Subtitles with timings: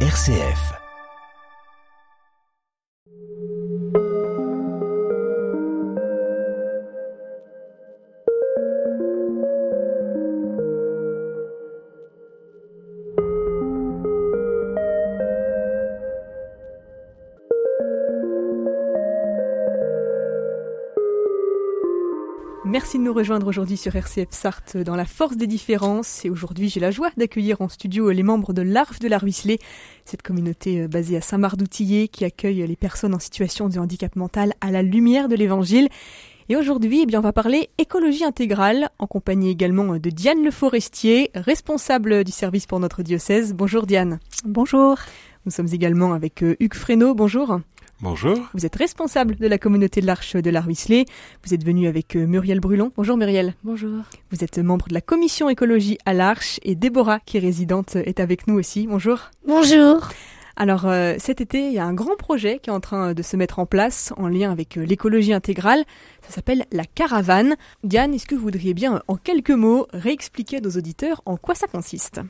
[0.00, 0.85] RCF.
[22.68, 26.24] Merci de nous rejoindre aujourd'hui sur RCF Sarthe dans la force des différences.
[26.24, 29.60] Et aujourd'hui, j'ai la joie d'accueillir en studio les membres de l'ARF de la Ruisselée,
[30.04, 34.52] cette communauté euh, basée à Saint-Marc-d'Outillet qui accueille les personnes en situation de handicap mental
[34.60, 35.88] à la lumière de l'Évangile.
[36.48, 40.50] Et aujourd'hui, eh bien, on va parler écologie intégrale, en compagnie également de Diane Le
[40.50, 43.54] Forestier, responsable du service pour notre diocèse.
[43.54, 44.18] Bonjour Diane.
[44.44, 44.98] Bonjour.
[45.44, 47.14] Nous sommes également avec euh, Hugues Fresneau.
[47.14, 47.60] Bonjour.
[48.02, 48.38] Bonjour.
[48.52, 51.06] Vous êtes responsable de la communauté de l'Arche de la Ruisselée.
[51.44, 52.92] Vous êtes venu avec euh, Muriel Brulon.
[52.94, 53.54] Bonjour Muriel.
[53.64, 54.02] Bonjour.
[54.30, 58.20] Vous êtes membre de la commission écologie à l'Arche et Déborah, qui est résidente, est
[58.20, 58.86] avec nous aussi.
[58.86, 59.30] Bonjour.
[59.46, 60.10] Bonjour.
[60.56, 63.22] Alors euh, cet été, il y a un grand projet qui est en train de
[63.22, 65.82] se mettre en place en lien avec euh, l'écologie intégrale.
[66.20, 67.56] Ça s'appelle la caravane.
[67.82, 71.54] Diane, est-ce que vous voudriez bien, en quelques mots, réexpliquer à nos auditeurs en quoi
[71.54, 72.20] ça consiste?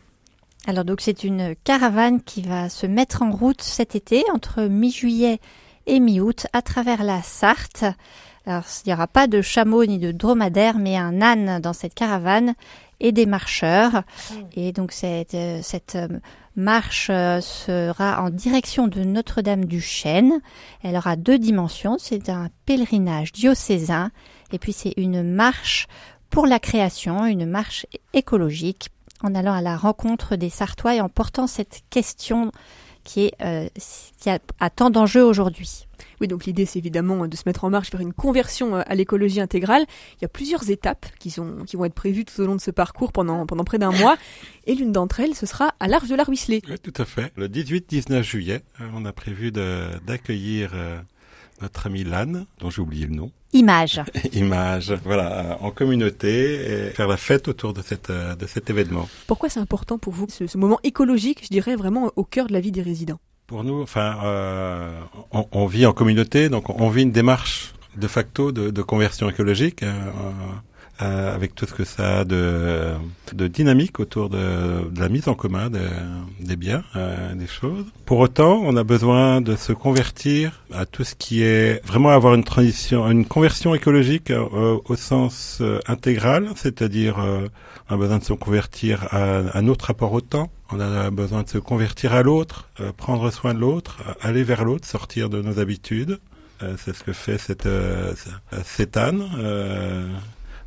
[0.67, 5.39] Alors donc c'est une caravane qui va se mettre en route cet été entre mi-juillet
[5.87, 7.85] et mi-août à travers la Sarthe.
[8.47, 11.95] Alors il n'y aura pas de chameau ni de dromadaire mais un âne dans cette
[11.95, 12.55] caravane
[12.99, 14.03] et des marcheurs.
[14.57, 16.09] Et donc cette, euh, cette euh,
[16.57, 20.41] marche euh, sera en direction de Notre-Dame du Chêne.
[20.83, 21.97] Elle aura deux dimensions.
[21.99, 24.11] C'est un pèlerinage diocésain
[24.51, 25.87] et puis c'est une marche
[26.31, 28.89] pour la création, une marche écologique
[29.23, 32.53] en allant à la rencontre des Sartois et en portant cette question
[33.05, 33.69] qui, est, euh,
[34.19, 35.87] qui a, a tant d'enjeux aujourd'hui.
[36.21, 38.95] Oui, donc l'idée c'est évidemment de se mettre en marche vers une conversion euh, à
[38.97, 39.85] l'écologie intégrale.
[40.15, 42.61] Il y a plusieurs étapes qui, sont, qui vont être prévues tout au long de
[42.61, 44.17] ce parcours pendant, pendant près d'un mois.
[44.67, 46.63] Et l'une d'entre elles, ce sera à l'Arche de la Ruisselée.
[46.69, 47.33] Oui, tout à fait.
[47.37, 50.99] Le 18-19 juillet, euh, on a prévu de- d'accueillir euh,
[51.63, 54.03] notre ami Lannes, dont j'ai oublié le nom, Image.
[54.35, 59.09] Image, voilà, en communauté et faire la fête autour de, cette, euh, de cet événement.
[59.27, 62.53] Pourquoi c'est important pour vous ce, ce moment écologique, je dirais vraiment au cœur de
[62.53, 63.19] la vie des résidents?
[63.47, 65.01] Pour nous, enfin, euh,
[65.33, 69.31] on, on vit en communauté, donc on vit une démarche de facto de, de conversion
[69.31, 69.83] écologique.
[69.83, 69.95] euh,
[71.03, 72.93] euh, avec tout ce que ça a de,
[73.35, 75.79] de dynamique autour de, de la mise en commun de-
[76.41, 77.85] des biens, euh, des choses.
[78.07, 82.35] Pour autant, on a besoin de se convertir à tout ce qui est vraiment avoir
[82.35, 87.47] une transition, une conversion écologique euh, au sens euh, intégral, c'est-à-dire euh,
[87.91, 91.43] on a besoin de se convertir à, à notre rapport au temps, on a besoin
[91.43, 95.41] de se convertir à l'autre, euh, prendre soin de l'autre, aller vers l'autre, sortir de
[95.43, 96.19] nos habitudes.
[96.63, 98.15] Euh, c'est ce que fait cette, euh,
[98.65, 99.23] cette âne.
[99.39, 100.09] euh,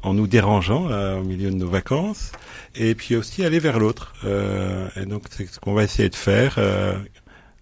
[0.04, 2.32] en nous dérangeant euh, au milieu de nos vacances,
[2.76, 4.14] et puis aussi aller vers l'autre.
[4.24, 6.94] Euh, et donc c'est ce qu'on va essayer de faire euh,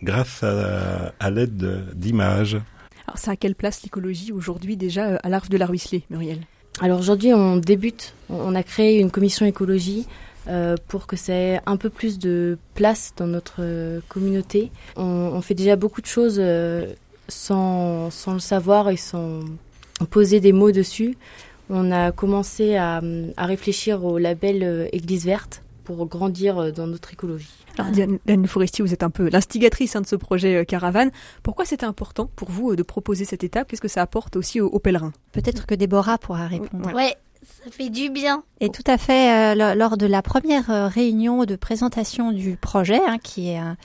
[0.04, 2.58] grâce à, à l'aide de- d'images.
[3.08, 6.40] Alors c'est à quelle place l'écologie aujourd'hui déjà euh, à l'Arche de la Ruisselée, Muriel?
[6.80, 8.14] Alors aujourd'hui, on débute.
[8.30, 10.06] On- a créé une commission écologie
[10.48, 14.72] euh, pour que ça ait un peu plus de place dans notre euh, communauté.
[14.96, 16.86] On, on fait déjà beaucoup de choses euh,
[17.30, 19.40] sans, sans le savoir et sans
[20.12, 21.18] poser des mots dessus.
[21.70, 23.02] On a commencé à,
[23.36, 27.50] à réfléchir au label euh, Église verte pour grandir euh, dans notre écologie.
[27.78, 31.12] Alors Diane, Forestier, vous êtes un peu l'instigatrice hein, de ce projet euh, caravane.
[31.44, 33.70] Pourquoi c'était important pour vous de proposer cette étape?
[33.70, 35.14] Qu'est-ce que ça apporte aussi aux, aux pèlerins?
[35.34, 36.94] Peut-être que Déborah pourra répondre.
[36.94, 38.44] Ouais, ça fait du bien.
[38.60, 42.58] Et tout à fait, euh, lo- lors de la première euh, réunion de présentation du
[42.58, 43.78] projet, hein, qui est un,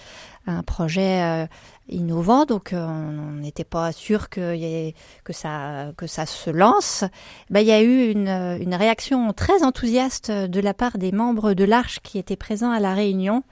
[0.66, 1.46] projet euh,
[1.88, 4.56] innovant, donc on n'était pas sûr que,
[5.30, 5.92] ça,
[6.26, 7.04] se lance,
[7.48, 11.62] ben, il y a eu une, réaction très enthousiaste de la part des membres de
[11.62, 13.44] l'Arche qui étaient présents à la réunion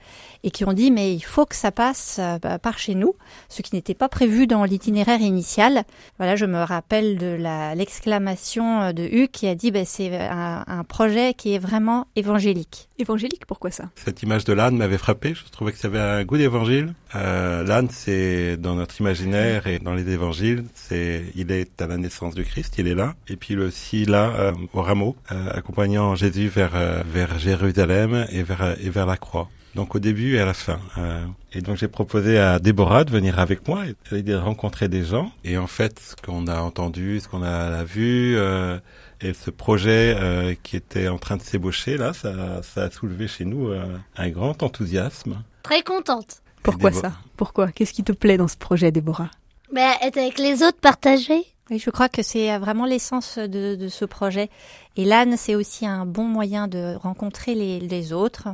[0.43, 3.15] et qui ont dit mais il faut que ça passe bah, par chez nous,
[3.47, 5.83] ce qui n'était pas prévu dans l'itinéraire initial.
[6.17, 10.83] Voilà, je me rappelle de la- l'exclamation de Hugues qui a dit ben, c'est un
[10.83, 12.89] projet qui est vraiment évangélique.
[12.97, 13.89] Évangélique, pourquoi ça?
[13.95, 15.33] Cette image de l'âne m'avait frappé.
[15.33, 16.93] Je trouvais que ça avait un goût d'évangile.
[17.15, 21.97] Euh, l'âne, c'est dans notre imaginaire et dans les évangiles, c'est il est à la
[21.97, 25.49] naissance du Christ, il est là, et puis est aussi là euh, au rameau, euh,
[25.51, 29.49] accompagnant Jésus vers euh, vers Jérusalem et vers et vers la croix.
[29.75, 30.79] Donc au début et à la fin.
[30.97, 35.03] Euh, et donc j'ai proposé à Déborah de venir avec moi et de rencontrer des
[35.05, 35.31] gens.
[35.45, 38.79] Et en fait, ce qu'on a entendu, ce qu'on a vu, euh,
[39.21, 43.27] et ce projet euh, qui était en train de s'ébaucher là, ça, ça a soulevé
[43.27, 43.85] chez nous euh,
[44.17, 45.41] un grand enthousiasme.
[45.63, 46.41] Très contente.
[46.63, 47.13] Pourquoi Débo- ça?
[47.37, 47.71] Pourquoi?
[47.71, 49.31] Qu'est-ce qui te plaît dans ce projet, Déborah?
[49.73, 51.43] Bah, être avec les autres, partager.
[51.71, 54.49] Oui, je crois que c'est vraiment l'essence de, de, ce projet.
[54.97, 58.49] Et l'âne, c'est aussi un bon moyen de rencontrer les, les autres.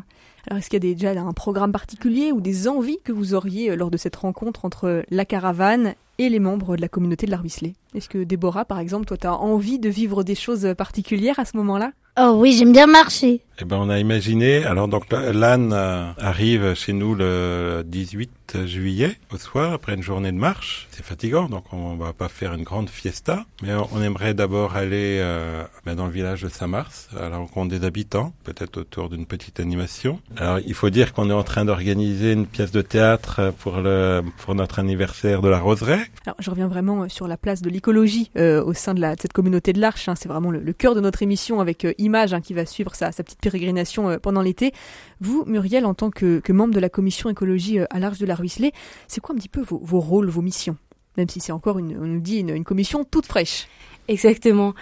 [0.46, 3.76] Alors, est-ce qu'il y a déjà un programme particulier ou des envies que vous auriez
[3.76, 7.74] lors de cette rencontre entre la caravane et les membres de la communauté de l'Arbisley
[7.96, 11.46] Est-ce que Déborah, par exemple, toi, tu as envie de vivre des choses particulières à
[11.46, 11.94] ce moment-là?
[12.20, 13.42] Oh oui, j'aime bien marcher.
[13.60, 14.64] Eh ben, on a imaginé.
[14.66, 18.30] Alors donc l'âne euh, arrive chez nous le 18
[18.66, 20.88] juillet au soir après une journée de marche.
[20.92, 25.20] C'est fatigant, donc on va pas faire une grande fiesta, mais on aimerait d'abord aller
[25.20, 29.26] euh, ben, dans le village de Saint-Mars à la rencontre des habitants, peut-être autour d'une
[29.26, 30.20] petite animation.
[30.38, 34.22] Alors il faut dire qu'on est en train d'organiser une pièce de théâtre pour le
[34.38, 36.06] pour notre anniversaire de la Roseraie.
[36.26, 39.22] Alors je reviens vraiment sur la place de l'écologie euh, au sein de, la, de
[39.22, 40.08] cette communauté de l'Arche.
[40.10, 40.16] Hein.
[40.16, 42.96] C'est vraiment le, le, cœur de notre émission avec euh, Image hein, qui va suivre
[42.96, 44.74] sa, sa petite pérégrination euh, pendant l'été.
[45.22, 48.74] Vous, Muriel, en tant que, membre de la commission écologie à l'Arche de la Ruisselée,
[49.08, 50.78] c'est quoi un petit peu vos, rôles, vos missions?
[51.18, 53.68] Même si c'est encore, une, on nous dit, une, commission toute fraîche.
[54.08, 54.74] Exactement.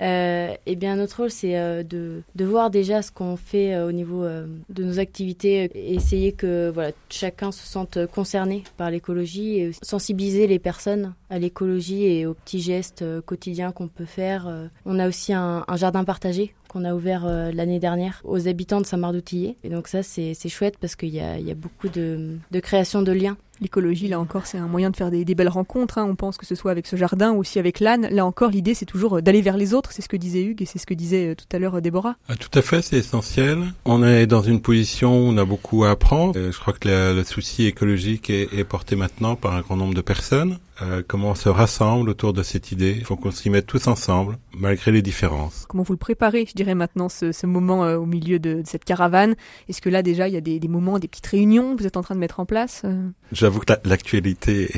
[0.00, 3.86] Euh, eh bien, notre rôle, c'est euh, de, de, voir déjà ce qu'on fait euh,
[3.86, 9.72] au niveau euh, de nos activités essayer que voilà, chacun se sente concerné par l'écologie
[9.82, 14.48] sensibiliser les personnes à l'écologie et aux petits gestes quotidiens qu'on peut faire.
[14.86, 19.56] On a aussi un jardin partagé qu'on a ouvert l'année dernière aux habitants de Saint-Marc-d'Outillet.
[19.62, 23.02] Et donc ça, c'est chouette parce qu'il y a, y a beaucoup de, de création
[23.02, 25.98] de liens L'écologie, là encore, c'est un moyen de faire des, des belles rencontres.
[25.98, 26.06] Hein.
[26.08, 28.08] On pense que ce soit avec ce jardin ou aussi avec l'âne.
[28.10, 29.92] Là encore, l'idée, c'est toujours d'aller vers les autres.
[29.92, 32.16] C'est ce que disait Hugues et c'est ce que disait tout à l'heure Déborah.
[32.28, 33.58] Ah, tout à fait, c'est essentiel.
[33.84, 36.34] On est dans une position où on a beaucoup à apprendre.
[36.34, 39.94] je crois que le, le souci écologique est, est, porté maintenant par un grand nombre
[39.94, 40.58] de personnes.
[40.80, 43.86] Euh, comment on se rassemble autour de cette idée Il faut qu'on s'y mette tous
[43.86, 45.66] ensemble, malgré les différences.
[45.68, 48.66] Comment vous le préparez, je dirais maintenant, ce, ce moment euh, au milieu de, de
[48.66, 49.34] cette caravane?
[49.68, 51.86] Est-ce que là, déjà, il y a des, des, moments, des petites réunions que vous
[51.86, 53.08] êtes en train de mettre en place euh?
[53.52, 54.70] J'avoue que l'actualité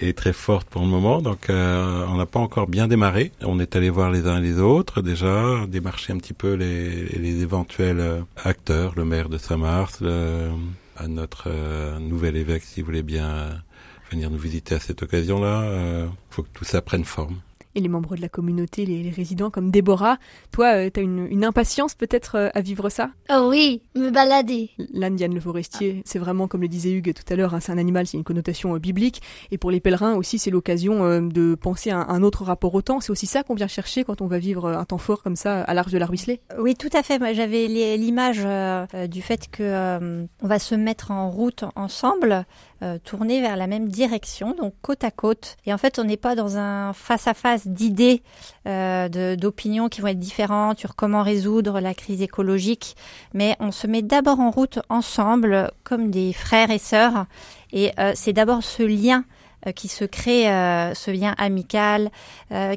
[0.00, 3.30] est, très forte pour le moment, donc euh, on n'a pas encore bien démarré.
[3.42, 7.06] On est allé voir les uns et les autres, déjà, démarcher un petit peu les,
[7.10, 10.02] les éventuels acteurs, le maire de Saint-Mars,
[11.06, 11.48] notre
[12.00, 13.62] nouvel évêque, si vous voulez bien
[14.10, 15.62] venir nous visiter à cette occasion-là.
[15.62, 17.40] Il euh, faut que tout ça prenne forme.
[17.78, 20.18] Et les membres de la communauté, les, les résidents comme Déborah,
[20.50, 23.10] toi, euh, tu as une, une, impatience peut-être euh, à vivre ça?
[23.30, 24.70] Oh oui, me balader.
[24.92, 26.02] L'âne Diane le forestier, ah.
[26.04, 28.24] c'est vraiment, comme le disait Hugues tout à l'heure, hein, c'est un animal, c'est une
[28.24, 29.22] connotation euh, biblique.
[29.52, 32.74] Et pour les pèlerins aussi, c'est l'occasion euh, de penser à un, un, autre rapport
[32.74, 32.98] au temps.
[32.98, 35.62] C'est aussi ça qu'on vient chercher quand on va vivre un temps fort comme ça
[35.62, 37.20] à l'arche de la Ruisselée Oui, tout à fait.
[37.32, 38.44] J'avais l'image
[39.08, 42.44] du fait que on va se mettre en route ensemble
[42.80, 45.56] euh, tourner vers la même direction, donc côte à côte.
[45.66, 48.22] Et en fait, on n'est pas dans un face-à-face d'idées,
[48.68, 52.96] euh, d'opinions qui vont être différentes sur comment résoudre la crise écologique,
[53.34, 57.26] mais on se met d'abord en route ensemble, comme des frères et sœurs.
[57.72, 59.24] Et euh, c'est d'abord ce lien
[59.74, 62.12] qui se crée, ce lien amical,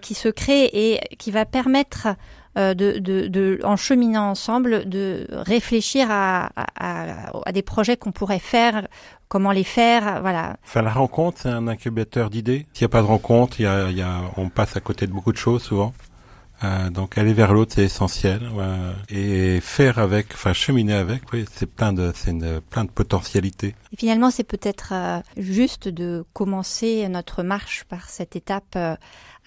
[0.02, 2.08] qui se crée et qui va permettre
[2.56, 8.40] de, de, de, en cheminant ensemble, de réfléchir à, à, à des projets qu'on pourrait
[8.40, 8.88] faire,
[9.28, 10.58] comment les faire, voilà.
[10.64, 12.68] Enfin, la rencontre, c'est un incubateur d'idées.
[12.74, 14.82] S'il n'y a pas de rencontre, il y a, il y a, on passe à
[14.82, 15.94] côté de beaucoup de choses souvent.
[16.64, 21.44] Euh, donc aller vers l'autre c'est essentiel euh, et faire avec, enfin cheminer avec, oui,
[21.52, 22.38] c'est plein de, c'est
[22.70, 23.74] plein de potentialités.
[23.92, 28.96] Et finalement, c'est peut-être euh, juste de commencer notre marche par cette étape euh,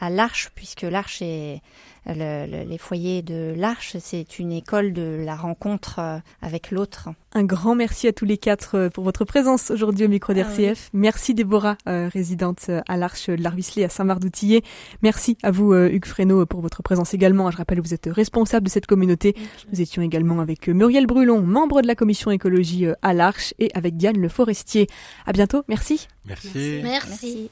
[0.01, 1.63] à l'Arche, puisque l'Arche est
[2.07, 7.09] le, le, les foyers de l'Arche, c'est une école de la rencontre euh, avec l'autre.
[7.33, 10.59] Un grand merci à tous les quatre euh, pour votre présence aujourd'hui au micro d'RCF.
[10.59, 11.01] Ah oui.
[11.01, 14.63] Merci Déborah, euh, résidente à l'Arche de l'Arvisley à Saint-Marc-d'Outillet.
[15.03, 17.51] Merci à vous Hugues Fresneau pour votre présence également.
[17.51, 19.35] Je rappelle, vous êtes responsable de cette communauté.
[19.73, 23.97] Nous étions également avec Muriel Brulon, membre de la commission écologie à l'Arche et avec
[23.97, 24.87] Diane Le Forestier.
[25.27, 25.63] À bientôt.
[25.69, 26.09] Merci.
[26.27, 26.81] Merci.
[26.83, 27.51] Merci.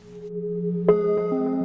[0.87, 1.62] merci.